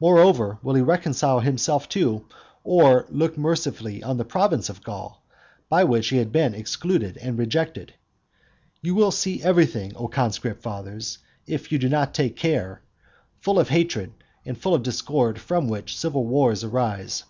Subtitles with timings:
[0.00, 2.26] Moreover, will he reconcile himself to,
[2.64, 5.22] or look mercifully on the province of Gaul,
[5.68, 7.94] by which he has been excluded and rejected?
[8.82, 12.82] You will see everything, O conscript fathers, if you do not take care,
[13.38, 14.10] full of hatred
[14.44, 17.22] and full of discord, from which civil wars arise.